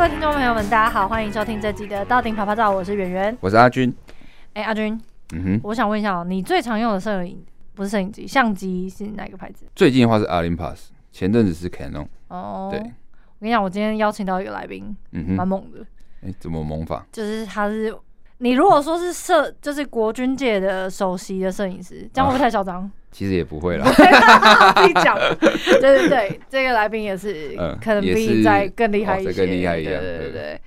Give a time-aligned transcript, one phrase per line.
[0.00, 3.94] 各位听众朋友们，大家好，欢迎收听这集的《到顶啪啪照》，我是圆圆，我是阿军。
[4.54, 4.98] 哎、欸，阿军，
[5.34, 7.44] 嗯哼，我想问一下哦，你最常用的摄影
[7.74, 9.66] 不是摄影机，相机是哪个牌子？
[9.76, 12.06] 最近的话是 Olympus，前阵子是 Canon。
[12.28, 15.82] 哦，对，我跟你讲，我今天邀请到一个来宾，嗯哼，蛮猛的。
[16.22, 17.04] 哎、欸，怎么猛法？
[17.12, 17.94] 就是他是。
[18.38, 22.90] 你如果说是摄，就是国军界的首席的摄影师，这样会不会太嚣张？
[23.10, 23.12] 啊？
[23.12, 23.84] 其实也不会啦，
[24.76, 25.18] 自己讲。
[25.80, 30.00] 对对对，这个来宾也是，可能比你再更厉害一些，更厉害一点。
[30.00, 30.60] 对对对。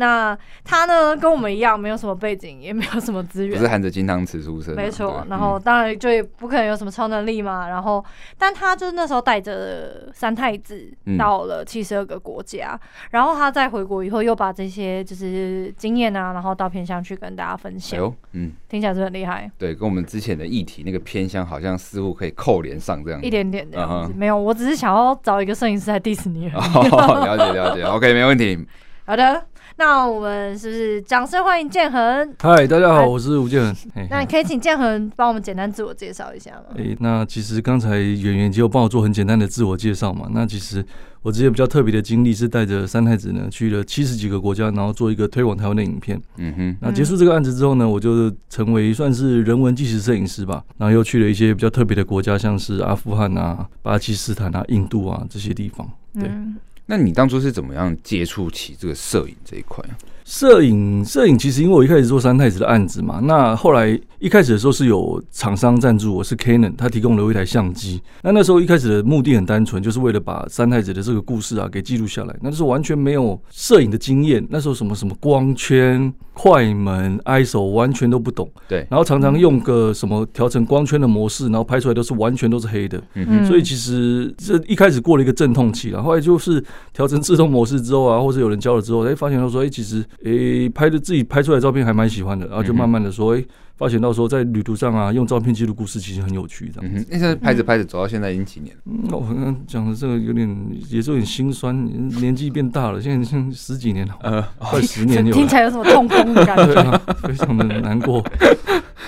[0.00, 4.74] 那他呢，跟我们一样，没有什么背景，也没有什么资源，不是含着金汤匙出生。
[4.74, 7.68] 没错，然后当然就也不可能有什么超能力嘛。
[7.68, 8.02] 然后，
[8.38, 18.02] 但他就是那时候带着三太子到了七十二个国家，嗯，然后他在回国以后，又把这些就是经验啊，然后到偏乡去跟大家分享。
[18.02, 19.50] 哎，嗯，听起来是很厉害。
[19.58, 24.14] 对，跟我们之前的议题那个偏乡好像似乎可以扣连上这样，一点点这样子。
[24.16, 26.50] 没有，我只是想要找一个摄影师来 diss 你。
[26.54, 28.66] 哦，了解了解，OK，没问题。
[29.04, 29.49] 好的。
[29.80, 32.34] 那我们是不是掌声欢迎建恒？
[32.40, 33.74] 嗨，大家好，我是吴建恒。
[34.10, 36.74] 那你可以请建恒帮我们简单自我介绍一下吗？
[36.76, 40.28] 哎、欸，那其实刚才圆圆就帮我做很简单的自我介绍嘛。
[40.32, 40.84] 那其实
[41.22, 46.20] 我之前比较特别的经历是带着三太子呢去了七十几个国家，然后做一个推广台湾的影片。
[46.36, 46.76] 嗯哼。
[46.82, 50.62] 那结束这个案子之后呢，我就成为算是人文纪实摄影师吧。
[50.76, 55.88] 然后又去了一些比较特别的国家，像是阿富汗啊、巴基斯坦啊、印度啊这些地方。
[56.12, 56.24] 对。
[56.28, 56.58] 嗯
[56.90, 59.84] 那你当初是怎么样接触起这个摄影这一块？
[60.30, 68.00] 摄影，摄影其实因为我一开始做三太子的案子嘛，那后来一开始的时候是有厂商赞助，我是 Canon，他提供了我一台相机。
[68.22, 72.36] 那那时候一开始的目的很单纯，就是为了把三太子的这个故事啊给记录下来。
[72.42, 78.48] 那时候完全没有摄影的经验，那时候什么什么光圈、快门、ISO 完全都不懂。
[78.68, 83.02] 对，然后常常用个什么调成光圈的模式，然后拍出来都是完全都是黑的。
[83.14, 90.04] 嗯，所以其实这一开始过了一个阵痛期了，后来就是调成自动模式之后啊，或者有人教了之后，哎，发现他说，哎，其实。
[90.24, 96.90] 诶、欸，拍的自己拍出来的照片还蛮喜欢的，然后就慢慢的说，诶、欸，发现到说在旅途上啊，用照片记录故事其实很有趣，这样。
[96.92, 98.82] 嗯哼，那、现、在拍着拍着走到现在已经几年了？
[98.84, 100.48] 嗯，我刚刚讲的这个有点
[100.90, 101.84] 也是有点心酸，
[102.20, 106.66] 年纪变大了，现在像十几年了，呃，快十年有了， 听起来有什么痛风的感觉？
[106.74, 108.22] 对啊，非常的难过。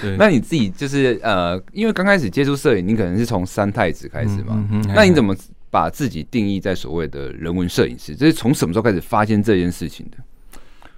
[0.01, 5.37] 对，那你自己就是呃，因为刚开始接触摄影，你可能是从三太子开始嘛，嗯、那你怎么
[5.71, 8.17] 把自己定义在所谓的人文摄影师？
[8.17, 10.17] 这是从什么时候开始发现这件事情的？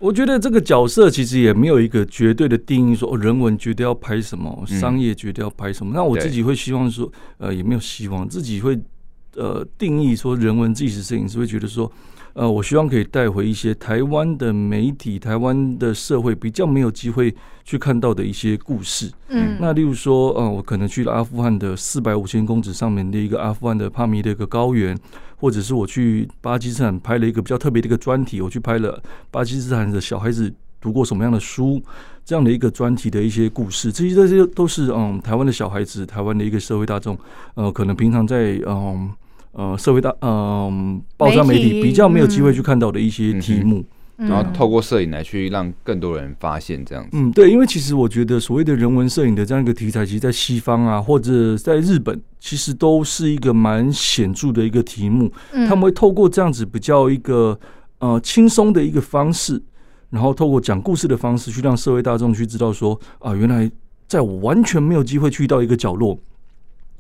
[0.05, 5.93] 我觉得这个角色其实也没有一个绝对的定义，说哦，人文绝对要拍什么，商业绝对要拍什么。
[5.95, 8.79] 那我自己会希望说，呃，也没有希望，自己会
[9.35, 11.91] 呃定义说，人文纪实摄影师会觉得说，
[12.35, 19.11] 呃，我希望可以带回一些台湾的媒体、台湾的社会比较没有机会去看到的一些故事。
[19.29, 24.95] 嗯，那例如说，呃，我可能去了阿富汗的四百五千公尺上面的一个阿富汗的帕米的一个高原。
[25.45, 28.99] 或者是我去巴基斯坦拍了一个比较特别的一个专题，我去拍了
[29.31, 30.51] 巴基斯坦的小孩子
[30.81, 31.79] 读过什么样的书，
[32.25, 37.15] 这样的一个专题的一些故事，这些这些都是嗯台湾的小孩子，台湾的一个社会大众，
[37.57, 39.13] 呃，可能平常在嗯
[39.53, 43.85] 呃社会大嗯报章媒体比较没有机会去看到的一些题目。
[44.17, 47.11] 嗯然后透过摄影来去让更多人发现这样子。
[47.15, 55.33] 嗯，对，因为其实我觉得所谓的人文摄影的这样一个题材，其实，在西方啊，或者在日本，其实都是一个蛮显著的一个题目。
[55.53, 57.59] 他们会透过这样子比较一个
[57.99, 59.61] 呃轻松的一个方式，
[60.11, 63.71] 然后透过讲故事的方式，去让社会大众去知道说啊，原来
[64.07, 66.17] 在我完全没有机会去到一个角落。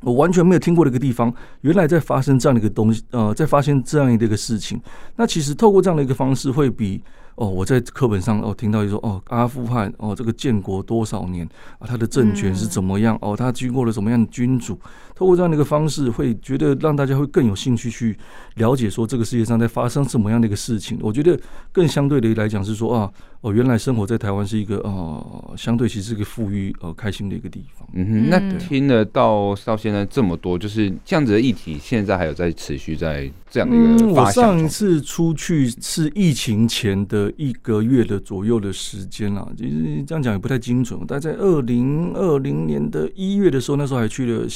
[0.04, 1.32] 我完全没有听过的一个地方，
[1.62, 4.80] 原来在发生这样的一个东西，呃，在发生这样的一个事情。
[5.16, 7.02] 那其实透过这样的一个方式，会比
[7.36, 11.44] 哦，我在课本上哦听到一说哦，阿富汗哦，这个建国多少年
[11.78, 13.18] 啊，他的政权是怎么样？
[13.20, 14.78] 哦，他经过了什么样的君主？
[15.14, 18.16] 透过这样的一个方式，会觉得让大家会更有兴趣去
[18.56, 20.98] 了解说这个世界上在发生什么样的一个事情。
[21.00, 21.38] 我觉得
[21.72, 23.12] 更相对的来讲是说啊。
[23.44, 27.86] 哦，原来生活在台湾是一个呃，相对其实是一个富裕呃开心的一个地方。
[27.92, 34.06] 嗯哼，那听了到到现在这么多，就是这样子的议题，现在还有在持续在这样的一个。
[34.06, 44.46] 我上一次出去是疫情前的一个月的左右的时间啦，其实这样讲也不太精准，但在二零二零年的一月的时候，那时候还去了。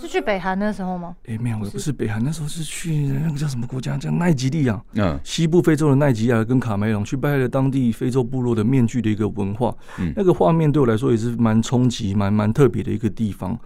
[0.00, 1.16] 是去北韩那时候吗？
[1.24, 4.80] 哎、欸，没有，不是北韩，那时候是去那个叫什么国家，叫奈吉利亚。
[4.94, 9.74] 嗯，西部非洲的奈吉利亚跟卡梅隆去拜了当地非洲部落的面具的一个文化。
[9.98, 13.58] 嗯，那个画面对我来说也是蛮冲击、蛮蛮特别的一个地方。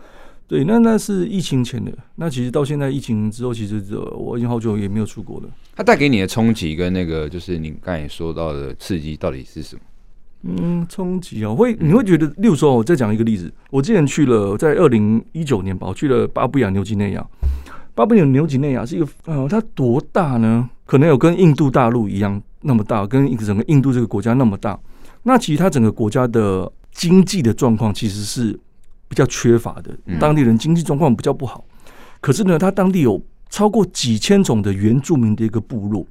[0.47, 1.93] 对，那那是疫情前的。
[2.17, 3.81] 那其实到现在疫情之后，其实
[4.17, 5.49] 我已经好久也没有出国了。
[5.77, 9.83] 它带给你的冲击跟那个就是你刚才说到的刺激到底是什么？
[10.43, 17.27] 嗯，冲击啊，会你会觉得，例如说，我再讲一个例子，我之前去了，在二零一九年吧，我去了巴布亚纽几内亚。
[17.95, 20.71] 巴布亚纽几内亚是一个，呃，它多大呢？
[20.87, 24.79] 可能有跟印度大陆一样那么大，跟整个印度这个国家那么大，
[25.25, 28.59] 那其实它整个国家的经济的状况其实是
[29.09, 31.63] 比较缺乏的，当地人经济状况比较不好。
[32.21, 36.07] 可是呢，它当地有超过几千种的原住民的一个部落。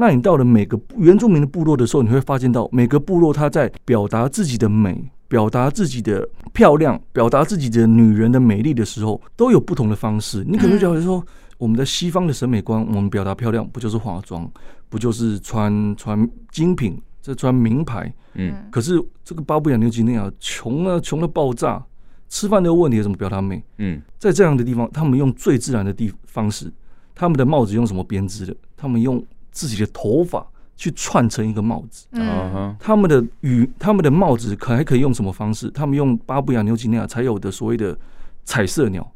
[0.00, 10.44] 那你到了每个原住民的部落的时候，你会发现到每个部落它在表达自己的美、表达自己的漂亮、表达自己的女人的美丽的时候，都有不同的方式。
[10.46, 11.20] 你可能觉得说，
[11.58, 14.48] 我们的西方的审美观，我们表达漂亮不就是化妆，
[14.88, 18.14] 不就是穿穿精品，这穿名牌？
[18.34, 18.54] 嗯。
[18.70, 21.84] 可是这个巴布亚纽几内亚穷啊，穷的爆炸，
[22.28, 23.60] 吃饭的问题怎么表达美？
[23.78, 26.72] 嗯，在这样的地方，他们用最自然的地方式，
[27.16, 28.54] 他们的帽子用什么编织的？
[28.76, 29.20] 他们用。
[29.50, 30.46] 自己的头发
[30.76, 35.68] 去串成一个帽子，嗯，他们的羽，他们的帽子可还可以用什么方式？
[35.70, 37.98] 他们用巴布亚纽几内亚才有的所谓的
[38.44, 39.12] 彩色鸟，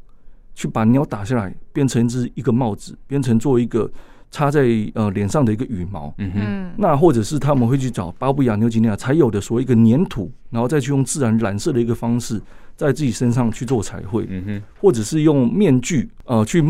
[0.53, 3.89] 去把鸟打下来，变成一只一个帽子，变成做一个
[4.29, 6.13] 插在呃脸上的一个羽毛。
[6.17, 12.41] 嗯哼，那或者是他们会去找巴布亚纽几内亚才有的所谓一个粘土，然后再去用自然染色的一个方式，
[12.75, 14.27] 在自己身上去做彩绘。
[14.29, 16.61] 嗯哼，或者是用面具呃去。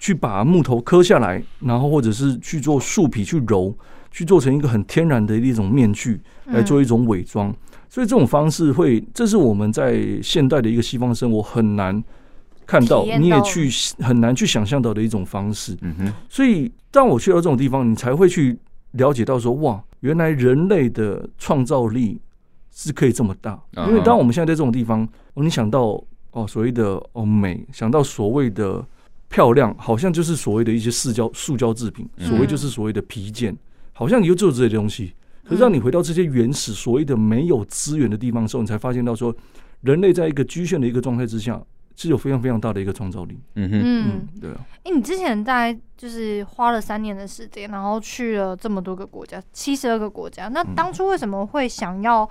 [0.00, 3.72] 去把木头磕下来，然后或者是去做树皮去揉，
[4.10, 7.54] 去做成一个很天然的一种面具来做一种伪装。
[7.86, 12.02] 所以这种方式会，这是我们在现代的一个西方生活很难
[12.66, 13.68] 看到，你也去
[14.02, 15.76] 很难去想象到的一种方式。
[15.82, 16.12] 嗯哼。
[16.30, 18.58] 所以当我去到这种地方，你才会去
[18.92, 22.18] 了解到说，哇，原来人类的创造力
[22.72, 23.60] 是可以这么大。
[23.86, 28.82] 因为当我们现在在这种地方，你想到哦所谓的哦美，想到所谓的。
[29.30, 33.56] 漂亮，好像就是所谓的一些塑胶塑胶制品，所谓就是所谓的皮件，
[33.94, 35.14] 好像你就只有这些东西。
[35.42, 39.34] 可是让你回到这些原始所谓的没有资源的地方的时候，你才发现到说，
[39.80, 41.60] 人类在一个局限的一个状态之下，
[41.96, 43.38] 是有非常非常大的一个创造力。
[43.54, 44.56] 嗯哼，嗯，对啊。
[44.84, 50.48] 哎，你之前大概就是花了三年的时间，然后去了这么多个国家，七十二个国家。
[50.48, 52.28] 那当初为什么会想要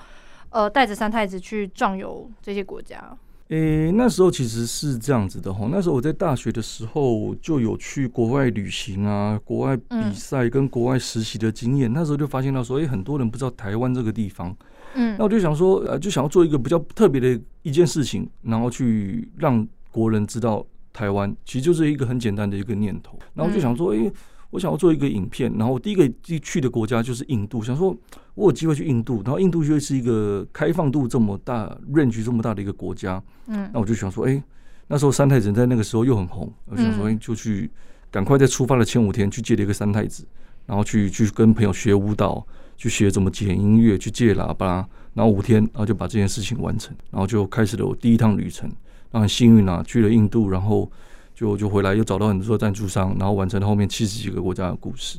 [0.49, 3.17] 呃带着三太子去壮游这些国家？
[3.49, 5.67] 诶、欸，那时候其实是这样子的哈。
[5.71, 11.91] 那时候我在大学的时候就有去国外旅行啊，国外比赛跟国外实习的经验。
[11.91, 14.55] 嗯、那时候就发现到说，诶、欸，很多人不知道台湾这个地方。
[14.93, 20.63] 嗯，那我就想说，呃，就想要做一个比较特别的一件事情，然后去让国人知道
[20.93, 23.17] 台湾，其实就是一个很简单的一个念头。
[23.33, 24.13] 然后我就想说，诶、欸。
[24.51, 26.11] 我想要做一个影片，然后第一个
[26.41, 27.95] 去的国家就是印度，想说
[28.33, 33.21] 我有机会去印度，然后印度就会是一个开放度这么大、range 这么大的一个国家。
[33.45, 34.43] 嗯，那我就想说，哎、欸，
[34.87, 37.69] 那时候三太子在那个时候又很红，我想说，哎，就去
[38.09, 40.25] 赶快在出发的前五天去借了一个三太子，
[40.65, 42.43] 然后去去跟朋友学舞蹈，
[42.75, 48.67] 去学怎么剪音乐，去借喇叭，然后五天，然后就把这件事情完成，然后就开始了我第一趟旅程。
[49.11, 50.91] 然后很幸运啊，去了印度，然后。
[51.39, 55.18] 就就回来又找到很多赞助商，然后完成了后面七十几个国家的故事。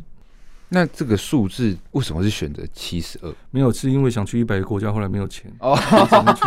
[0.73, 3.35] 那这个数字为什么是选择七十二？
[3.51, 5.51] 没有，是因为想去一百个国家，后来没有钱。
[5.59, 5.77] 哦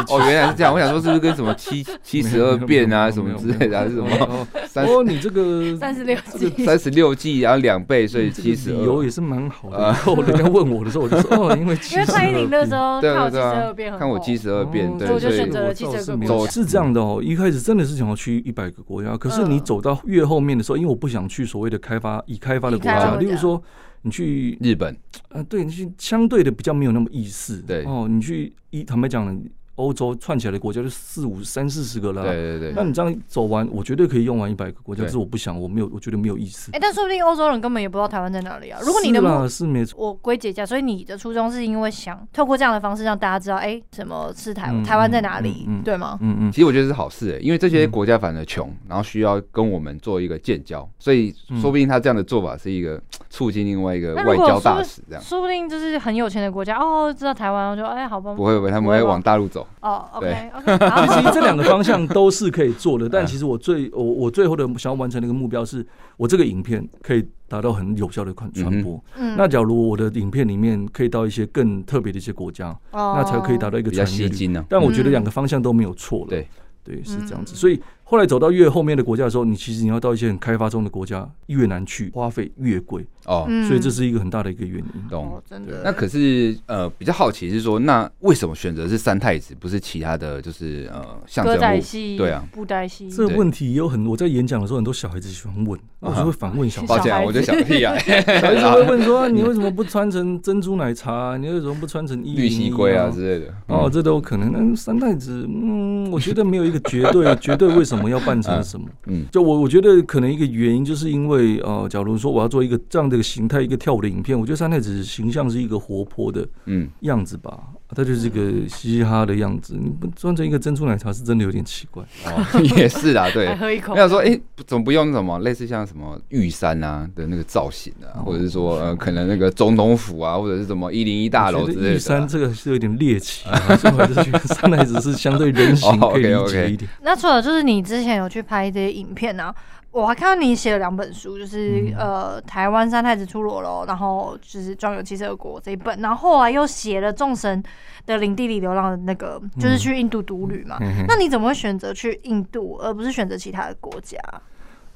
[0.09, 0.73] 哦，原来是这样。
[0.73, 4.47] 我想说，是不是跟什么七 七十二变啊，什么之类的，还是什么？
[4.75, 8.77] 哦，你这个三十六计，三十六计，然后两倍，所以七十二。
[8.77, 9.77] 理由也是蛮好的。
[9.77, 16.25] 然后人家问我的时候，我就说哦，因为 因为蔡依林那时候看我七十二变，看我七十二变，对，我就选择了七十二变。
[16.25, 23.61] 走是这样的哦，一开始真的是想要去一百个国家，可是你走到越后面的时候，因为我不想去所谓的开发已开发的国家，例如说。
[24.03, 24.95] 你去日本，
[25.29, 29.43] 啊，对，你去相对的比较没有那么意思，对哦，你去一坦白讲。
[29.75, 32.73] 欧洲串起来的国家就四五三四十个了，对对对。
[32.75, 36.71] 那你这样走完，我绝对可以用完一百个国家，可是我不想，我没有，我觉得没有意思。
[36.73, 38.79] 哎，但说不定欧洲人根本也不知道台湾在哪里啊。
[38.83, 44.83] 如果你的是没错，我归结一下，所以你的初衷是因为想透过这样的方式让大家知道，哎，什么是台湾？
[44.83, 45.67] 台湾在哪里？
[45.83, 46.17] 对吗？
[46.21, 46.51] 嗯嗯。
[46.51, 53.01] 其实我觉得是好事，哎，因为这些国家反而穷，然后需要跟我们做一个建交，所以说不定他这样的做法是一个
[53.31, 55.23] 促进另外一个外交大使这样。
[55.23, 58.33] 说不定就是很有钱的国家哦，知道台湾，我就哎，好吧。
[58.35, 59.62] 不会不会，他们会往大陆走。
[59.81, 60.51] 哦，OK。
[60.65, 65.85] Okay, 其实这两个方向都是可以做的， 但其实我最我我最后的想要完成的一个目标是，
[66.17, 69.03] 我这个影片可以达到很有效的传传播。
[69.17, 74.63] 嗯，那假如我的影片里面可以到一些更特别的一些国家，那才可以达到一个传播率。
[74.69, 76.27] 但我觉得两个方向都没有错了。
[76.29, 76.47] 对
[76.83, 77.55] 对，是这样子。
[77.55, 77.81] 所以
[78.13, 83.03] 后来走到越后面的国家的时候，你其实你要到一些很开发中的国家，越难去，花费越贵。
[83.25, 85.41] 哦，所以这是一个很大的一个原因，懂？
[85.49, 85.81] 真的。
[85.83, 92.17] 那可是呃，比较好奇是说，那为什么选择是三太子，不是其他的就是呃，象征物？
[92.17, 93.09] 对啊，布袋戏。
[93.09, 96.87] 这个问题也有很，我在演讲的时候，很多小孩子喜欢问，我就会 反问小孩。
[96.87, 101.35] 抱歉，我就想屁啊， 小孩子会问说，你为什么不穿成珍珠奶茶？
[101.37, 103.51] 你为什么不穿成绿蠵龟啊之类的？
[103.67, 104.51] 哦，这都有可能。
[104.51, 108.87] 那三太子，嗯，我觉得没有一个绝对绝对为什么要扮成什么？
[109.07, 117.59] 嗯，就我我觉得可能一个原因就是因为呃，假如说我要做一个这样的一个形态一个跳舞的影片，我觉得三太子形象是一个活泼的嗯样子吧。
[117.93, 122.03] 他就是一个嘻嘻哈哈的样子，你不装成一个珍珠奶茶是真的有点奇怪。
[122.25, 122.43] 哦，
[122.75, 123.55] 也是啊，对。
[123.55, 123.93] 喝一口。
[123.93, 131.93] 我想说，哎，怎么不用什么类似像什么玉山啊的那个造型啊，或者是说呃，可能那个总统府啊，或者是什么一零一大楼之类的。
[131.95, 133.47] 玉山这个是有点猎奇，
[133.79, 136.89] 所以我就觉得山奶只是相对人形 可以理解一点。
[137.01, 139.53] 那除了就是你之前有去拍这些影片呢？
[139.93, 147.61] 我还看到你写了两本书，就是、嗯、呃台湾三太子出罗喽，然后就是壮游七十二国这一本，然后后来又写了众神
[148.07, 150.77] 的领地里流浪的那个，就是去印度独旅嘛。
[150.81, 154.17] 嗯、那你怎么会选择去印度，而不是选择其他的国家？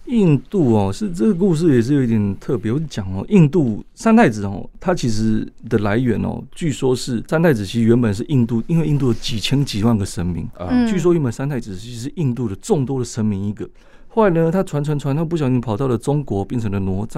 [0.06, 2.72] 印度哦，是这个故事也是有一点特别。
[2.72, 13.70] 我讲哦，印度三太子哦，它其实的来源哦，据说是三太子其实原本是印度，因为印度有几千几万个神明，嗯、据说原本三太子其实是印度的众多的神明一个。
[14.18, 17.18] 后来呢，他传传传，他不小心跑到了中国，变成了哪吒，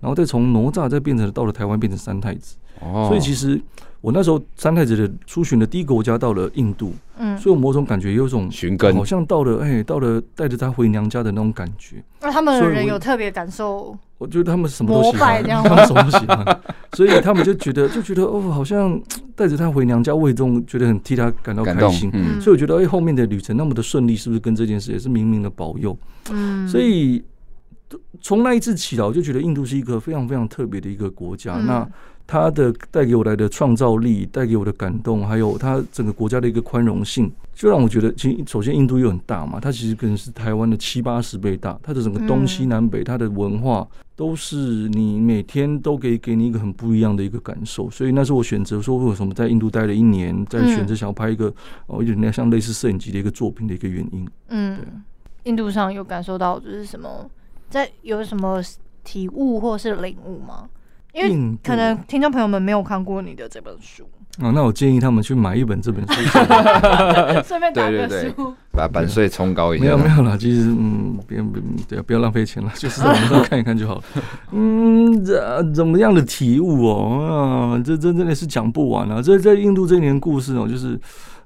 [0.00, 2.56] 然后再从哪吒再变成了到了台湾，变成三太子。
[2.80, 3.60] 哦，所以其实
[4.00, 12.02] 我那时候三太子的出巡的第一个国家到了印度，嗯，所以我某种感觉有种寻根，好像到了哎，到了带着他回娘家的那种感觉。
[12.22, 13.94] 那他们的人有特别感受？
[14.16, 16.60] 我觉得他们什么都喜欢，他们什么都喜欢，
[16.94, 18.98] 所以他们就觉得就觉得哦，好像
[19.38, 22.10] 带着他回娘家，我也这觉得很替他感到开心。
[22.12, 25.96] 嗯，所以我觉得哎，后面的旅程那么的顺利，是不是跟这件事也是冥冥的保佑？
[26.32, 27.22] 嗯，所以
[28.20, 31.54] 从那一次起来，我就觉得印度是一个非常非常特别的一个国家。
[31.58, 31.88] 那
[32.28, 44.56] 他的带给我来的创造力，带给我的感动，还有他整个国家的一个宽容性，就让我觉得，其实首先印度又很大嘛，它其实可能是台湾的七八十倍大，它的整个东西南北，它的文化都是
[44.90, 51.50] 你每天都可以给你一个很不一样的一个感受，所以那是我选择说为什么在印度待了一年，在选择想要拍一个
[51.86, 54.28] 哦有点像类似摄影集的一个作品的一个原因。
[54.48, 54.86] 嗯，对，
[55.44, 57.26] 印度上有感受到就是什么，
[57.70, 58.62] 在有什么
[59.02, 60.68] 体悟或是领悟吗？
[61.12, 64.08] 因为可能听众朋友们没有看过你的这本书
[64.40, 66.14] 哦，那我建议他们去买一本这本书，
[67.44, 69.90] 顺便打个书，把版税冲高一点。
[69.90, 74.02] 没有没有啦，其实嗯，别别对，不要浪费钱了， 就是在网上看一看就好了。
[74.52, 77.74] 嗯，这怎么样的体悟哦？
[77.74, 79.20] 啊，这真真的是讲不完啊！
[79.20, 80.96] 这在印度这一年故事哦，就是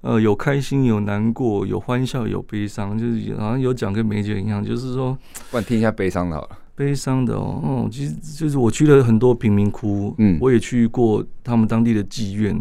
[0.03, 5.17] 呃，有开心，有难过，有欢笑，有悲伤，就是好像有讲跟没讲一样，就是说，
[5.51, 6.49] 不然听一下悲伤的好了。
[6.75, 12.59] 悲伤的哦，哦，其实就是我去了很多贫民窟，嗯，我也去过他们当地的妓院，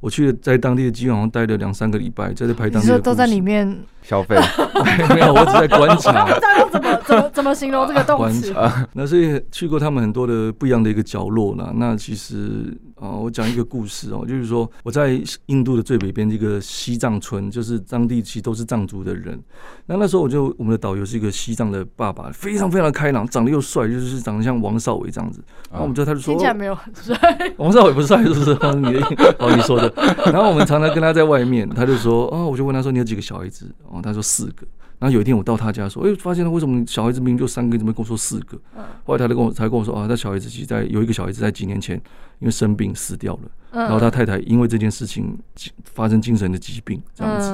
[0.00, 2.98] 我去了在当地的妓院好像待了两三个礼拜，在这拍当地的。
[2.98, 4.36] 都在里面消费？
[5.14, 6.26] 没有，我只在观察。
[6.70, 8.52] 怎么怎么怎么形容这个动词？
[8.52, 8.88] 观察。
[8.92, 11.72] 那所以去过他们很多的不一样的一个角落呢。
[11.76, 12.76] 那其实。
[13.02, 19.42] 哦，我讲一个故事哦，就是说我在印度的最北边这个西藏村，就是当地其实都是藏族的人。
[19.86, 25.42] 那那时候我就我们的导游是一个西藏的爸爸，非常非常的开朗，长得又帅，就是长得像王少伟这样子。
[25.70, 27.16] 然后我们就他就说，听起来没有很帅。
[27.56, 28.52] 王少伟不帅是不是？
[28.76, 28.94] 你
[29.38, 29.90] 哦你说的。
[30.26, 33.64] 然后我们常常跟他在外面，他就说哦，我就问他说你有几个小孩子？
[33.90, 34.66] 哦，他说四个。
[34.98, 38.60] 然后有一天我到他家说，哎，发现了为什么小孩子明明就三个，怎么跟我说四个？
[39.04, 41.96] 后来他就跟我才跟我说啊，他小孩子其实在有一个小孩子在几年前
[42.38, 45.38] 因为生病死掉了，然后他太太因为这件事情
[45.84, 47.50] 发生精神的疾病这样子，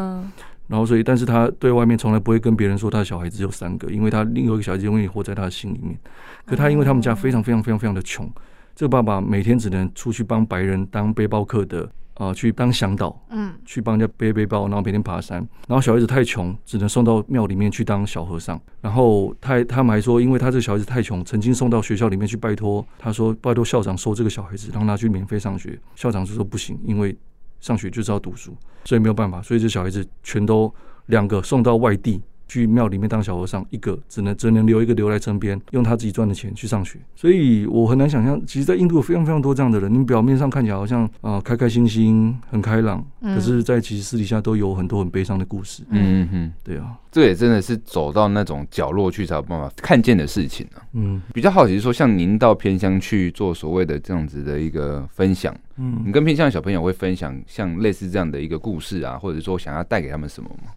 [0.66, 5.96] 然后所以但是他对外面从来不会跟别人说他的小孩子有三个，因为他另外一个小孩子永远活在他的心里面。
[6.44, 8.28] 可他因为他们家非常非常非常非常的穷，
[8.76, 11.90] 这个爸爸每天只能出去帮白人当背包客的。
[12.18, 15.36] 啊，去当向导，嗯，去帮人家背背包，然后每天爬山。
[15.68, 18.58] 然后小孩子太穷，只能送到庙里面去当小和尚。
[18.80, 25.78] 然后他他们还说，因为他这个小孩子太穷，曾经送到学校里面去拜托，他说拜托校长收这个小孩子，让他去免费上学。
[25.94, 27.14] 校长就说不行，因为
[27.60, 28.56] 上学就是要读书，
[28.86, 29.42] 所以没有办法。
[29.42, 30.74] 所以这小孩子全都
[31.08, 32.22] 两个送到外地。
[32.48, 36.98] 去庙里面当小和尚，一个只能只能留一个留在身边，用他自己赚的钱去上学。
[37.14, 39.92] 所以我很难想象，其实，在印度有非常非常多这样的人。
[39.92, 45.82] 你表面上看起来好像啊开开心心、很开朗，可是，在其实私底下都有很多很悲伤的故事。
[45.90, 50.82] 嗯嗯嗯，对啊，这也真的是走到那种角落去才有办法看见的事情啊。
[50.92, 60.70] 嗯，比较好奇是说，像您到偏乡去做所谓的这样子的一个分享，嗯，你跟偏乡的小朋友会分享像类似这样的一个故事啊，或者说想要带给他们什么吗？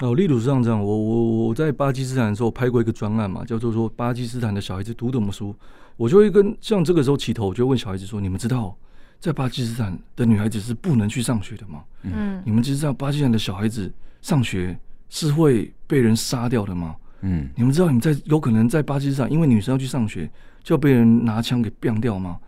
[0.00, 5.54] 哦，例如是这样，我我我在巴基斯坦的时候拍过一个专案嘛，叫做说巴基斯坦的小孩子读什么书，
[5.96, 8.74] 我就会跟像这个时候起头，我就问小孩子说：你们知道
[9.18, 11.84] 在巴基斯坦的女孩子是不能去上学的吗？
[12.02, 13.92] 嗯，你们知道巴基斯坦的小孩子
[14.22, 14.78] 上学
[15.10, 16.96] 是会被人杀掉的吗？
[17.20, 20.30] 嗯，你们知道你们在有可能在巴基斯坦，因为女生要去上学，
[20.64, 22.38] 就要被人拿枪给毙掉吗？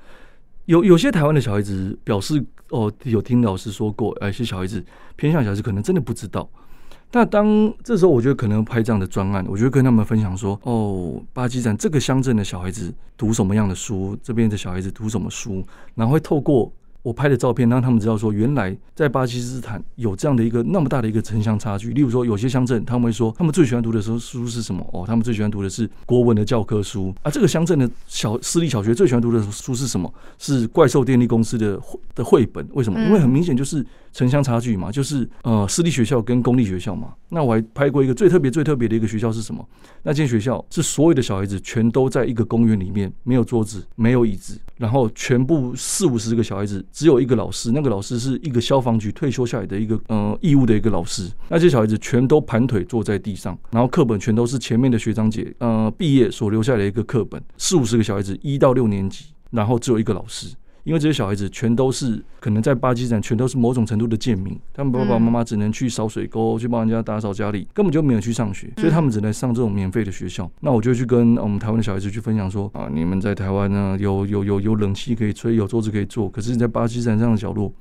[0.64, 4.82] 有有些台湾的小孩子表示，哦，有听老师说过，有些小孩子
[5.16, 6.48] 偏向小孩子可能真的不知道。
[7.12, 15.62] 那当这时候，我觉得可能拍这样的专案，我就跟他们分享说：哦，巴基斯坦这个乡镇的小孩子读什么样的书，这边的小孩子读什么书，
[15.94, 16.72] 然后会透过。
[17.02, 21.90] 我拍的照片让他们知道说，原来在巴基斯坦有这样的一个那么大的一个城乡差距。
[21.90, 24.88] 例如说，有些乡镇他们会说，他们最喜欢读的书书是什么？
[24.92, 27.12] 哦，他们最喜欢读的是国文的教科书。
[27.24, 30.14] 啊这个乡镇的小私立小学最喜欢读的书是什么？
[30.38, 31.76] 是怪兽电力公司的
[32.14, 32.64] 的绘本。
[32.72, 33.00] 为什么？
[33.00, 37.14] 因为很明显就是城乡差距嘛，就是呃私立学校跟公立学校嘛。
[37.28, 39.66] 那我还拍过一个最特别最特别的一个学校是什么？
[40.02, 46.84] 那间学校是所有的小孩子全都在一个公园里面，没有桌子，没有椅子，然后全部四五十个小孩子。
[46.92, 51.30] 只有一个老师，那个老师是一个消防局退休下来的一个呃义务的一个老师。
[51.48, 57.42] 那些小孩子全都盘腿坐在地上，然后课本全都是前面的学长姐呃毕业所留下来一个课本。
[57.56, 60.48] 四五十个小孩子，一到六年级，然后只有一个老师。
[60.84, 70.50] 因为这些小孩子全都是可能在巴基斯坦全都是某种程度的贱民，他们爸爸妈妈只能去扫水沟，去帮人家打扫家里，根本就没有去上学，所以他们只能上这种免费的学校。
[70.60, 77.72] 那我就去跟我们台湾的小孩子去分享说啊，你们在台湾呢有有有有冷气可以吹，有桌子可以坐，可是你在巴基斯坦这样的角落，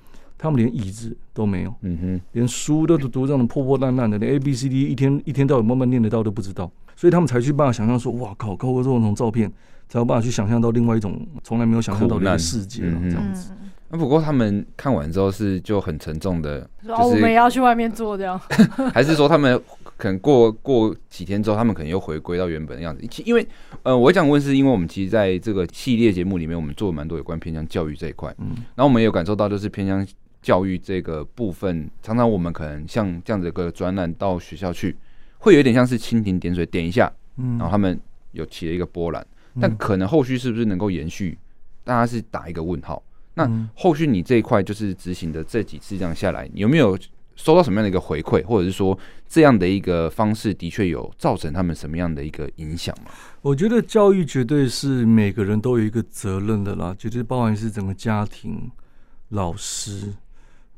[0.41, 9.51] 他们连椅子都没有，嗯哼，连书都读这种破破烂烂的，连 A B C D 一天一天到晚慢慢念得到都不知道，所以他们才去办法想象说，哇靠，高过这种照片。
[9.91, 13.51] 才有办法去想象到另外一种从来没有想象到的一个世界了，这样子。
[13.89, 18.39] 那不过他们看完之后是就很沉重的，就是我们也要去外面做这样，
[18.93, 19.61] 还是说他们
[19.97, 23.05] 可能过过几天之后，他们可能又回归到原本的样子？
[23.25, 23.45] 因为
[23.83, 30.07] 呃，我想问是因为我们其实在这个系列节目里面，我们做了蛮多有关偏向教育这一块，嗯，然后我们也有感受到，就是偏乡
[30.41, 34.95] 教育这个部分，常常我们可能像这样子一个专栏到学校去，
[35.37, 37.99] 会有点像是蜻蜓点水，点一下，嗯，然后他们
[38.31, 39.25] 有起了一个波澜。
[39.59, 41.37] 但可能后续是不是能够延续？
[41.83, 43.03] 大家是打一个问号。
[43.33, 46.97] 那后续你这一块就是执行的这几次这样下来，有没有
[47.35, 53.11] 收到什么样的一个回馈，或者是说这样的一个方式的确有造成他们什么样的一个影响吗？
[53.41, 58.71] 我觉得教育绝对是每个人都有一个责任的啦，绝对包含是整个家庭、
[59.29, 60.13] 老师，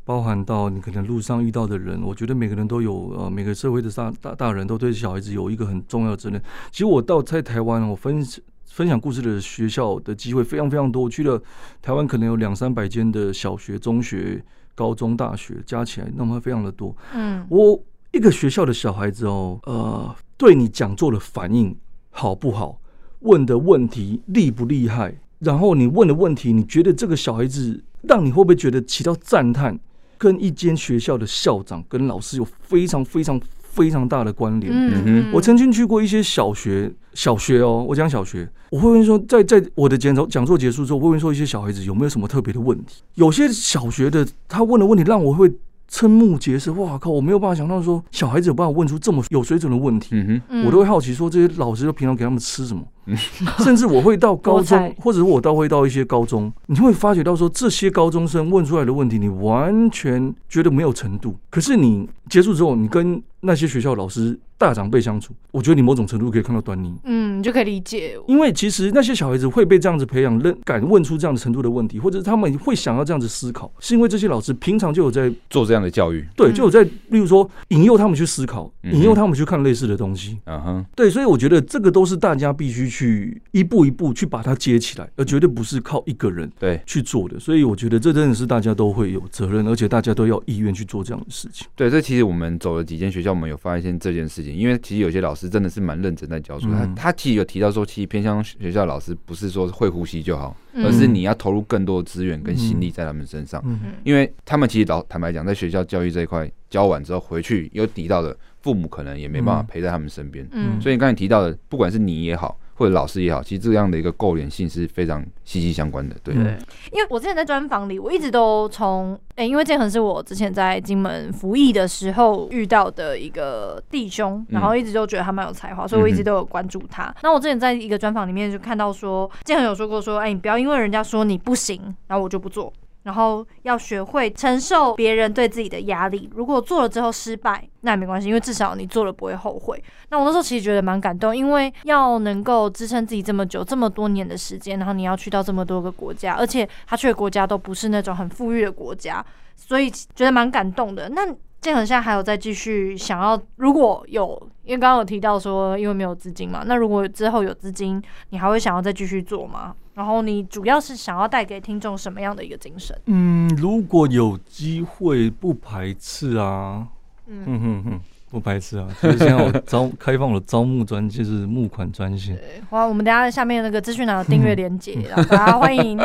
[0.04, 2.02] 包含到你可能路上遇到的人。
[2.04, 6.42] 我觉得每个人都有呃，每个社会的大大大人都对小孩子有一个很重要的责任。
[6.72, 8.26] 其实我到在台湾，我分。
[8.66, 11.40] 分享故事的学校的机会非常非常多，我去了
[11.80, 16.96] 台湾可能有两三百间的小学、中学、高中、大学，加起来那么非常的多。
[17.14, 17.80] 嗯，我
[18.12, 21.78] 一个学校的小孩子哦，呃，对你讲座的反应
[22.10, 22.82] 好不好，
[23.20, 29.80] 问的问题厉不厉害，然后你问的问题，你觉得这个小孩子让你会不会觉得起到赞叹，
[30.24, 33.40] 跟一间学校的校长跟老师有非常非常。
[33.74, 34.72] 非常大的关联。
[34.72, 43.02] 嗯哼，我曾经去过一些小学，小学哦，我讲小学，我会问说，在在我的讲座讲座结束之后，我会问说一些小孩子有没有什么特别的问题？
[43.16, 45.52] 有些小学的他问的问题让我会
[45.94, 46.74] 瞠目结舌。
[46.74, 50.10] 哇靠，我没有办法想到说小孩子有办法问出这么有水准的问题。
[50.14, 52.82] 嗯，我都会好奇说这些老师平常给他们吃什么？
[53.60, 61.36] 甚至我会到高中，或者我到会到一些高中，你会发觉到说这些高中生问出来的问题，你完全觉得没有程度。
[61.52, 66.92] 可是你结束之后，你跟那些学校老师、大长辈相处，我觉得你某种程度可以看到端倪。
[67.04, 68.18] 嗯，你就可以理解。
[68.28, 76.26] 因为其实那些小孩子会被这样子培养，认敢问出这样的程度的问题，或者他们会想要这样子思考，是因为这些老师平常就有在做这样的教育。
[76.36, 80.40] 对，就有在，例如说引诱他们去思考，引诱他们去看类似的东西。
[80.46, 87.40] 嗯哼，对，所以我觉得这个都是大家必须去一步一步去把它接起来，而绝对不是靠一个人对去做的。
[87.40, 91.68] 所以我觉得这真的是大家都会有责任，而且大家都要意愿去做这样的事情。
[91.76, 93.32] 对，这其实我们走了几间学校。
[93.32, 96.72] 我们有发现这件事情，因为其实有些老师真的是蛮认真在教书。
[96.72, 103.64] 他他其实有提到说，其实偏向学校老师不是说会呼吸就好，而是你要投入更多的资源跟心力在他们身上。
[104.04, 110.48] 因为他们其实老坦白讲，在学校教育这一块教完之后回去，有提到的父母可能也没办法陪在他们身边。
[110.80, 112.60] 所以你刚才提到的，不管是你也好。
[112.84, 116.34] 或者老师也好，其实这样的一个勾连性是非常息息相关的，对。
[116.34, 116.44] 对，
[116.92, 127.06] 因为我之前在专访里，我一直都从，哎、欸，因为建恒是我之前在金门服役的时候遇到的一个弟兄，然后一直都觉得他蛮有才华，所以我一直都有关注他。
[127.06, 132.74] 嗯、那我之前在一个专访里面就看到说，建恒有说过说，哎、欸，你不要因为人家说你不行，然后我就不做。
[133.04, 136.30] 然后要学会承受别人对自己的压力。
[136.34, 139.84] 如果做了之后失败，那也没关系，因为至少你做了不会后悔。
[140.10, 151.10] 那我那时候其实觉得蛮感动，因为要能够支撑自己这么久、这么多年的时间，然后你要去到这么多个国家，而且他去的国家都不是那种很富裕的国家，所以觉得蛮感动的。
[151.10, 151.28] 那
[151.60, 159.76] 建恒现在还有在继续想要，如果有，因为刚刚有提到说因为没有资金嘛，那如果之后有资金，你还会想要再继续做吗？
[159.94, 162.98] 然后你主要是想要带给听众什么样的一个精神？
[163.06, 166.88] 嗯，如果有机会，不排斥啊。
[167.28, 168.88] 嗯哼哼，不排斥啊。
[169.00, 172.38] 所以现在我招开放了招募专，就是募款专线。
[172.72, 175.98] 哇，我们等下下面那个资讯栏有订阅连接，然后大家欢迎。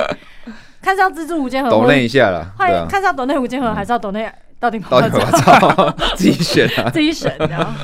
[0.81, 2.55] 看是要资助五千盒， 抖内一下了。
[2.57, 5.91] 欢迎看是要抖内五千盒，还是要抖内到底到底多少？
[6.15, 7.75] 自己选啊， 自己选的。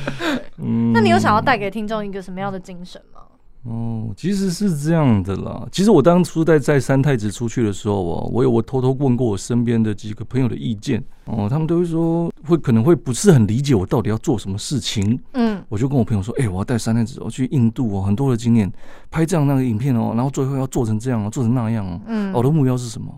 [0.59, 3.21] 嗯，那你有想要带给听众一个什么样的精神吗？
[3.65, 5.67] 哦，其实是这样的啦。
[5.71, 15.19] 其实我当初在在三太子出去的时候哦，我有我偷偷问过我身边的几个朋友的意见哦，他们都会说会可能会不是很理解我到底要做什么事情。
[15.33, 18.71] 嗯，我就跟我朋友说，哎、欸，我要带三太子我去印度哦，很多的经验，
[19.09, 21.99] 拍这样那个影片哦，然后最后要做成这样哦，做成那样哦。
[22.05, 23.11] 嗯，我的目标是什么？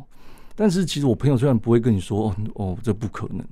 [0.56, 3.46] 但是其实我朋友虽然不会跟你说哦哦，这不可能。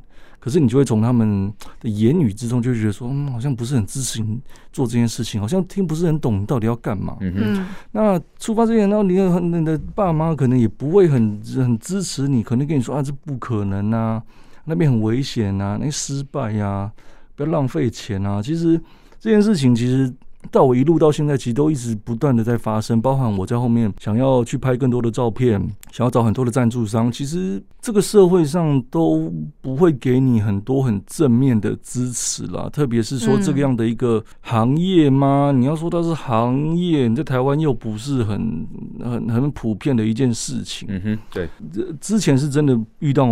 [0.46, 4.40] 可是你就会从他们的言语之中就觉得说，嗯，好像不是很支持你
[4.72, 7.18] 做这件事情，好像听不是很懂你到底要干嘛。
[7.22, 7.68] 嗯哼。
[7.92, 14.22] 那出发之前，然后你的你的爸妈可能也不会很很支持你，可能跟你说啊，这不可能啊，
[14.66, 16.92] 那边很危险啊，那失败呀，啊，
[17.36, 18.40] 不要浪费钱啊。
[18.40, 18.80] 其实
[19.20, 20.14] 这件事情其实。
[20.52, 25.60] 到我一路到现在，其实都一直不断的在发生，包含我在后面想要去拍更多的照片，
[25.92, 27.12] 想要找很多的赞助商。
[27.12, 29.32] 其实这个社会上都
[29.62, 35.52] 不会给你很多很正面的支持啦，特别是说这个样的一个行业吗？
[35.52, 38.68] 嗯、你要说它是行业，你在台湾又不是很
[39.04, 40.88] 很很普遍的一件事情。
[40.90, 41.50] 嗯哼，对，
[42.00, 43.26] 之前是真的遇到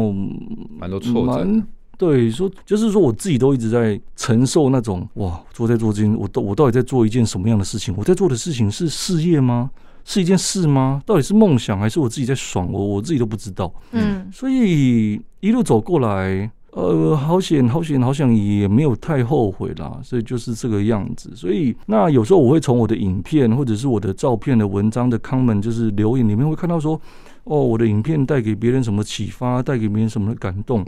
[0.78, 1.64] 蛮多挫折。
[2.04, 7.94] 对，说就是说，我自己都一直在承受那种哇，做在做这件，我到我到底在做一件什么样的事情？
[7.98, 9.72] 我在做的事情是事业吗？
[10.04, 11.02] 是一件事吗？
[11.06, 12.70] 到底是梦想还是我自己在爽？
[12.70, 13.74] 我我自己都不知道。
[13.92, 20.02] 嗯，所以一路走过来，呃，好险好险好险，也没有太后悔啦。
[20.04, 21.32] 所以就是这个样子。
[21.34, 27.00] 所以那有时候我会从我的影片或者是我的照片的文章的 comment，就是留言里面会看到说，
[27.46, 30.86] 哦，我的影片带给别人什么启发，带给别人什么感动。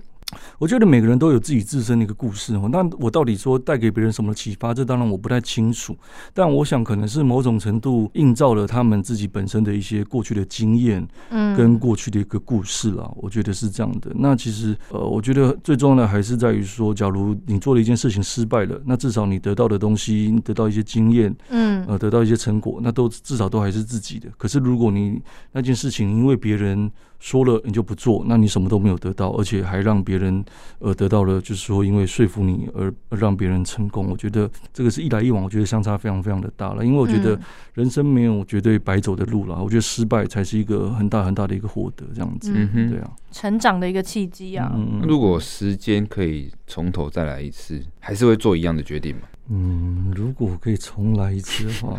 [0.58, 2.68] 我觉得每个人都有自己自身的一个故事哦。
[2.72, 4.74] 那我到底说带给别人什么启发？
[4.74, 5.96] 这当然我不太清楚。
[6.34, 13.10] 但我想可能是某种程度映照了他们自己本身的一些过去的经验，嗯，跟过去的一个故事啦。
[13.16, 14.12] 我觉得是这样的。
[14.16, 24.30] 那其实呃，我觉得最重要的还是在于说，假如你做了一件事情失败了，那至少你得到的东西，你得到一些经验，嗯，呃，得到一些成果，那都至少都还是自己的。
[24.38, 26.92] 可是如果你那件事情因为别人
[27.26, 30.46] 说了你就不做，那你什么都没有得到，而且还让别人
[30.78, 34.08] 呃得到了，就是说因为说服你而而让别人成功。
[34.12, 36.86] 我觉得这个是一来一往，我觉得相差非常非常的大了。
[36.86, 37.36] 因为我觉得
[37.74, 42.52] 人生没有绝对白走的路了，我觉得失败才是一个很大很大的一个获得，这样子。
[42.54, 44.72] 嗯，对啊，成长的一个契机啊。
[44.76, 49.24] 嗯，如果时间可以从头再来一次，还是会做一样的决定吗？
[49.50, 51.98] 嗯，如果可以重来一次的话，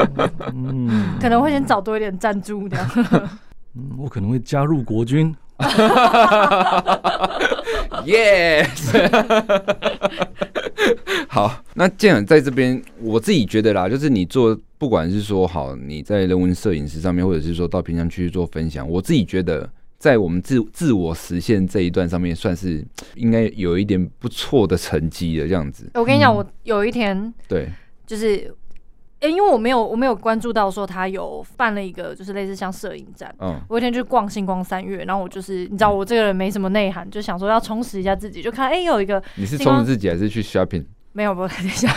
[0.54, 2.88] 嗯，可能会先找多一点赞助这样。
[3.74, 5.34] 嗯，我可能会加入国军。
[8.04, 8.90] Yes。
[11.28, 25.88] 好，那这样在这边，我自己觉得啦，就是你做，不管是说好你在人文摄影师上面，或者是说到平常去做分享，我自己觉得在我们自自我实现这一段上面，算是应该有一点不错的成绩的这样子。
[25.94, 27.68] 我跟你讲，我有一天对，
[28.06, 28.52] 就是。
[29.22, 33.34] 哎，因为我没有，我没有关注到说他有办了一个，就是类似像摄影展。
[33.38, 39.22] 嗯，我有一天去逛星光三月，然后我就是，你知道我这个人没什么内涵，就想说要充实一下自己，就看哎有一个。
[39.36, 40.84] 你是充实自己还是去 shopping？
[41.12, 41.88] 没有，不，等一下，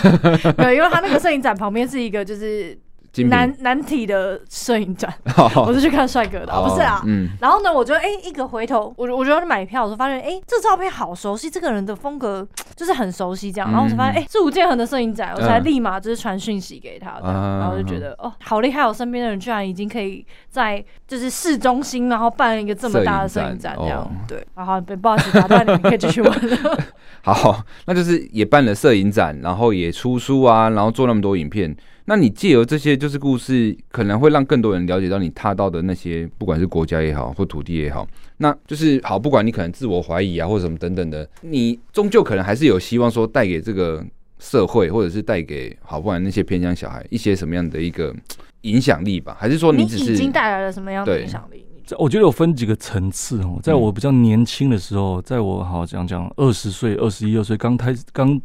[0.57, 2.77] 没有，因为他那个摄影展旁边是一个就是。
[3.23, 7.01] 男男体的摄影展，oh, 我是去看帅哥的，oh, 不是啊。
[7.05, 13.69] 嗯，然后呢，我就哎、欸，一个回头，我我就要去买票，我就发现哎、欸，这照片好熟悉，这个人的风格 就是很熟悉这样。
[13.71, 24.01] 然后我才发现哎，是吴建衡的摄影展，我才立马就是传讯息给他然后就觉得哦，好厉害，我身边的人居然已经可以在就是市中心，然后办一个这么大的摄影展这样。
[24.01, 26.31] 哦、对，好好，不好意思打断你，你可以继续问。
[27.23, 31.75] 好，那就是也办了摄影展，然后也出书啊，然后做那么多影片。
[32.07, 44.05] 那你借由这些就是故事，可能会让更多人了解到你踏到的那些，不管是国家也好，或土地也好，那就是好，不管你可能自我怀疑啊，或者什么等等的，你终究可能还是有希望说带给这个
[44.37, 48.15] 社会，或者是带给好，不管那些偏乡小孩一些什么样的一个
[48.61, 49.35] 影响力吧？
[49.39, 51.65] 还是说你只是已经带来了什么样的影响力？
[51.97, 58.41] 我觉得有分几个层次哦，在我比较年轻的时候，在我好讲讲二十岁、二十一二岁刚开始刚。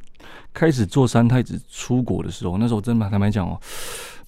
[0.52, 3.58] 开始做三太子出国的时候，那时候真的坦白讲哦，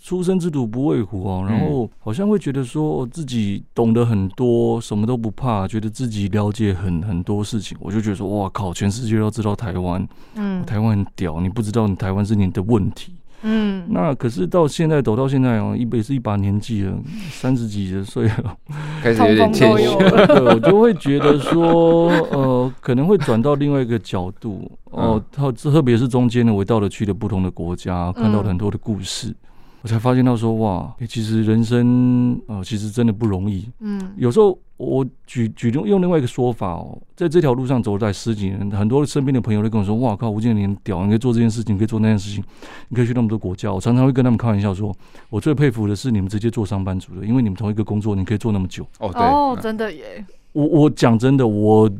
[0.00, 16.92] 初生之犊不畏虎哦，然后好像会觉得说自己懂得很多，什么都不怕，觉得自己了解很很多事情，我就觉得说哇靠，全世界都知道台湾，嗯，台湾很屌，你不知道你台湾是你的问题，嗯，那可是到现在走到现在哦，一辈是一把年纪了，
[17.30, 18.56] 三十几岁了，
[19.02, 19.84] 开始有点谦虚。
[20.26, 29.28] 对，我就会觉得说，呃，可能会转到另外一个角度哦，特、呃、特别是中间呢，我到了去了不同的国家，看到了很多的故事。
[29.28, 29.34] 嗯
[29.82, 33.68] 我才发现到说哇，其实人生啊、呃，其实真的不容易。
[33.80, 42.44] 嗯，有时候我举举用用另外一个说法哦，在这条路上走了在十几年，很多身边的朋友都跟我说：“哇靠，吴建林屌，你可以做这件事情，你可以做那件事情，
[42.90, 44.94] 你可以去那么多国家。”我常常会跟他们开玩笑说
[45.28, 50.24] ：“我最佩服的是你们直接做上班族的，因为你们同一个工作，你可以做那么久。”哦，对，哦，真的耶。
[50.52, 51.90] 我我讲真的，我。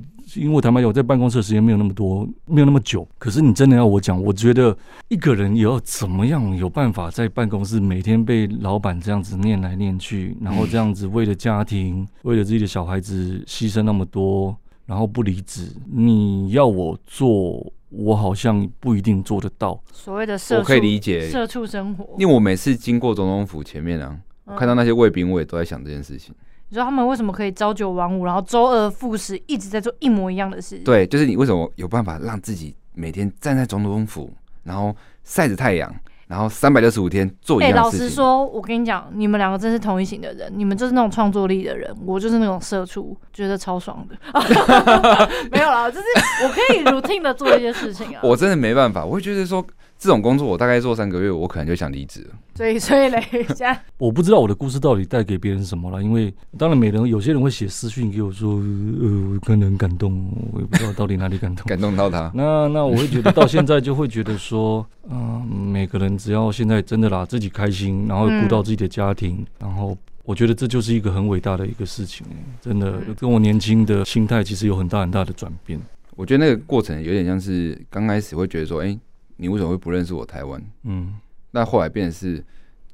[0.40, 3.06] 因为我坦白讲，我在办公室的时间没有那么多，没有那么久。
[3.18, 4.76] 可是你真的要我讲，我觉得
[5.08, 15.68] 一个人也要怎么样有办法在办公室每天被老板这样子念来念去，然后这样子为了家庭、 为了自己的小孩子牺牲那么多，然后不离职。
[15.90, 19.78] 你要我做，我好像不一定做得到。
[19.92, 22.08] 所谓的社，我可以理解社畜生活。
[22.18, 24.18] 因为我每次经过总统府前面啊，
[24.56, 26.34] 看到那些卫兵，我也都在想这件事情。
[26.72, 30.78] 你知道他们为什么可以朝九晚五，然后周而复始，一直在做一模一样的事？
[30.78, 34.32] 对，就是你为什么有办法让自己每天站在总统府，
[34.62, 35.94] 然后晒着太阳，
[36.28, 37.98] 然后三百六十五天做一样的事情？
[37.98, 44.16] 哎、欸，老实说，我跟你讲，你们两个真是同一型的人，你们就是那种创作力的人，我就是那种社畜，觉得超爽的。
[45.52, 46.06] 没有啦，就是
[46.42, 48.20] 我可以 routine 的做一些事情啊。
[48.22, 49.62] 我真的没办法，我会觉得说。
[50.02, 52.30] 这种工作我大概做三个月，我可能就想离职了。
[52.56, 53.22] 所以，所以嘞，
[53.54, 56.02] 现在我不知道我的故事到底带给别人什么了。
[56.02, 62.28] 因为当然，每人有些人会写私讯给我说，呃，我可能很感动，我也不知道到底哪里感动，感动到他。
[62.34, 72.26] 那那我会觉得到现在就会觉得说，嗯、呃，每个人只要现在真的啦，自己开心，然后顾到自己的家庭，嗯、然后我觉得这就是一个很伟大的一个事情。
[72.60, 75.80] 真的跟我年轻的心态其实有很大很大的转变。
[76.16, 78.98] 我觉得那个过程有点像是刚开始会觉得说，哎。
[79.42, 80.62] 你为什么会不认识我台湾？
[80.84, 81.14] 嗯，
[81.50, 82.42] 那后来变成是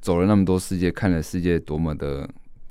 [0.01, 2.27] 走了那么多世界，看了世界多么的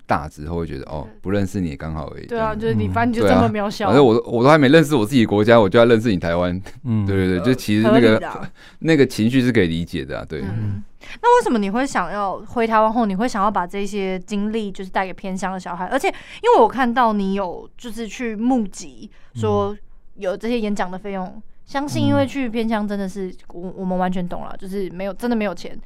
[0.07, 2.25] 大之后，会觉得哦，不认识你也刚好而已。
[2.25, 3.85] 对啊，就是你反正就这么渺小。
[3.85, 6.59] 反正我我都还没认识我自己国家，我就要认识你台湾。
[6.85, 10.25] 嗯， 对对对，就其实那个 那个情绪是可以理解的啊。
[10.27, 10.41] 对。
[10.41, 15.85] 那为什么你会想要回台湾后，你会想要把这些经历就是带给偏乡的小孩？
[15.85, 19.77] 而且因为我看到你有就是去募集说
[20.15, 21.39] 有这些演讲的费用。
[21.67, 25.77] 相信，因为去偏乡真的是我我们完全懂了，就是没有真的没有钱，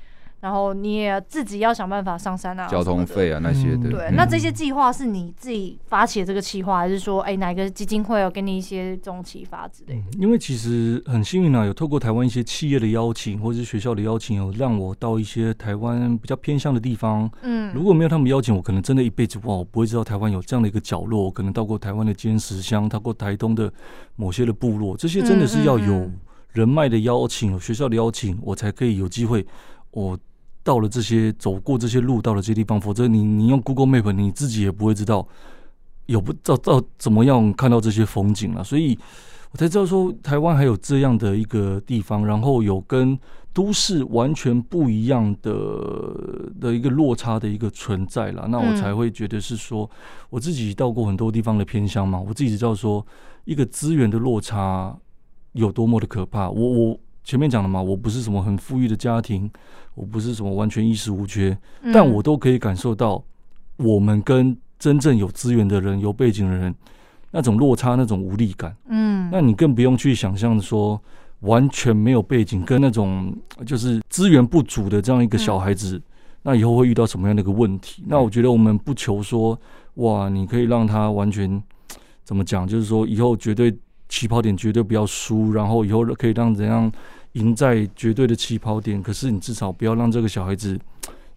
[0.41, 3.89] 然后你也自己要想办法上山啊，交通费啊那些的。
[3.91, 10.17] 对，那这些计划是你自己发起的这个计划，还是说，哎，哪个基金会有给你一些这种启发之类的？
[10.19, 17.30] 因为其实很幸运啊，有透过台湾一些企业的邀请，或者是学校的邀请，有让我到一些台湾比较偏向的地方。
[17.43, 21.23] 嗯，如果没有他们邀请，我可能真的一辈子哇，我不会知道台湾有这样的一个角落。
[21.23, 23.71] 我可能到过台湾的尖石乡，到过台东的
[24.15, 26.10] 某些的部落，这些真的是要有
[26.51, 29.45] 人脉的邀请，有学校的邀请，我才可以有机会。
[29.91, 30.17] 我
[30.63, 35.28] 到了这些，走过这些路，到了这些地方，否则你你用 Google Map，你自己也不会知道
[36.06, 38.63] 有不知道怎么样看到这些风景了。
[38.63, 38.97] 所以
[39.52, 43.17] 我才知道说，台湾还有这样的一个地方，然后有跟
[43.54, 48.47] 都市完全不一样的的一个落差的一个存在了。
[48.50, 49.89] 那我才会觉得是说，
[50.30, 53.06] 我自己到过很多地方的偏乡嘛，我自己知道说，
[53.45, 54.97] 一个资源的落差。
[55.54, 56.50] 有多么的可怕！
[56.50, 59.49] 我我前面讲了嘛，我不是什么很富裕的家庭，
[59.93, 63.23] 我不是什么完全衣食无缺，嗯、但我都可以感受到，
[63.77, 66.73] 我们跟真正有资源的人、有背景的人
[67.29, 68.75] 那种落差、那种无力感。
[68.88, 70.99] 嗯，那你更不用去想象说，
[71.41, 76.03] 完全没有背景跟那种就是资源不足的这样一个小孩子，嗯、
[76.41, 78.03] 那以后会遇到什么样的一个问题？
[78.07, 79.57] 那我觉得我们不求说，
[79.95, 81.62] 哇，你可以让他完全
[82.23, 83.77] 怎么讲，就是说以后绝对。
[84.12, 86.91] 起跑点绝对不要输，然后以后可以让怎样
[87.32, 89.02] 赢在绝对的起跑点。
[89.02, 90.78] 可是你至少不要让这个小孩子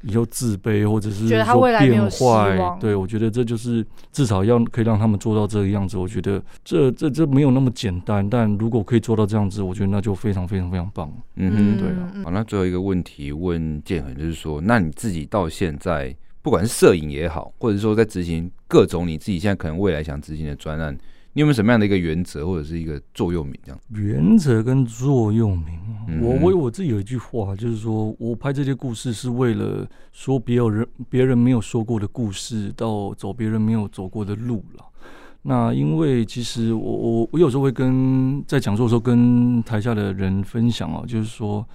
[0.02, 2.76] 以后自卑，或者是说变坏。
[2.80, 5.96] 对，我觉得这就是至少要可以让他们做到这个样子。
[5.96, 11.08] 我觉得这这这没有那么简单，但如果可以做到这样子，我觉得那就非常非常非常棒。
[11.36, 12.24] 嗯哼，对啊。
[12.24, 20.98] 好，那最后一个问题问建恒，就是说，那你自己到现在，不管是摄影也好，或者说在执行各种你自己现在可能未来想执行的专案。
[21.34, 23.54] 你有没有什么样的一个原则或者是一个座右铭？
[23.64, 34.84] 这样原则跟座右铭，嗯、我我我自己有一句话，就是说我拍这些故事是为了说别有人别人没有说过的故事，到走别人没有走过的路了。
[35.42, 41.66] 那因为其实我我我有时候会跟在讲座的时候跟台下的人分享哦，就是说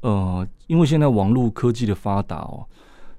[0.00, 2.66] 呃，因为现在网络科技的发达哦。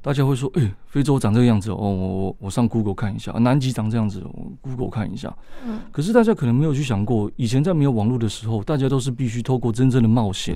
[0.06, 5.36] 大家会说：“哎、欸，非洲长这个样子哦，我我我上 Google 看一下，南极长这样子，我 Google 看一下。
[5.66, 10.56] 嗯，可是大家可能没有去想过，以前在没有网络的时候，大家都是必须透过真正的冒险，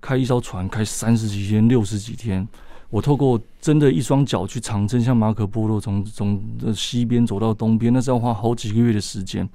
[0.00, 2.48] 开一艘船开三十几天、六十几天。
[2.90, 6.40] 我透过真的一双脚去长征，像马可波罗从从
[6.74, 9.46] 西边走到东边，那是要花好几个月的时间。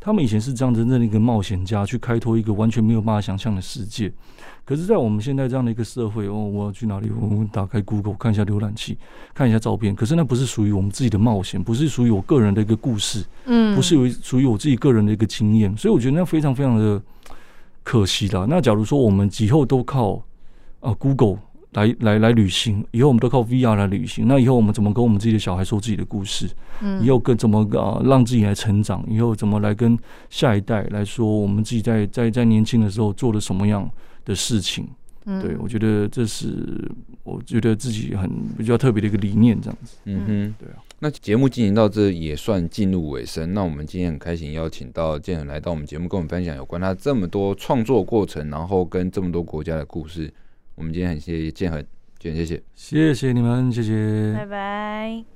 [0.00, 4.10] 他们以前是这样真正的一个冒险家，去开拓一个完全没有办法想象的世界。
[4.64, 7.10] 可是，在我们现在这样的一个社会，哦，我要去哪里？
[7.20, 8.96] 我们打开 Google 看一下浏览器，
[9.34, 9.94] 看一下照片。
[9.94, 15.76] 可是那不是属于我们自己的冒险，不是属于我个人的一个故事，嗯，不是属于属于我自己个人的一个经验。
[15.76, 17.02] 所以我觉得那非常非常的
[17.82, 18.46] 可惜啦。
[18.48, 20.22] 那假如说我们以后都靠
[20.80, 21.38] 啊 Google。
[21.72, 24.26] 来来来旅行，以后我们都靠 VR 来旅行。
[24.26, 26.48] 那以后我们怎么跟我们自己的小孩说自己的故事？
[26.80, 29.04] 嗯，以后跟怎么啊让自己来成长？
[29.08, 29.96] 以后怎么来跟
[30.30, 33.88] 下一代来说我们自己在在在年轻的时候做了什么样
[34.24, 34.88] 的事情？
[35.26, 36.90] 嗯，对，我觉得这是
[37.22, 39.98] 我觉得自己很比较特别的一个理念，这样子。
[40.04, 40.82] 嗯哼，对啊。
[41.00, 43.52] 那节目进行到这也算进入尾声。
[43.52, 50.32] 那我们今天很开心邀请到建恒来到我们节目，跟我们分享有关他这么多创作过程，然后跟这么多国家的故事。
[50.78, 51.84] 我们今天很谢谢建恒，
[52.20, 55.28] 建恒谢谢，谢谢你们，谢谢，拜拜。